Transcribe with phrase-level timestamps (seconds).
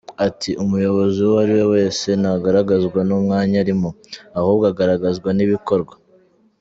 [0.27, 3.89] Ati “Umuyobozi uwo ari we wese ntagaragazwa n’umwanya arimo,
[4.39, 5.95] ahubwo agaragazwa n’ibikorwa.